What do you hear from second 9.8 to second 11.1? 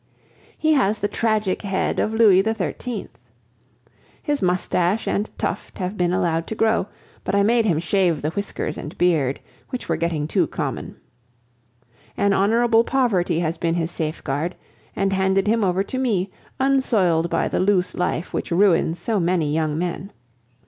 were getting too common.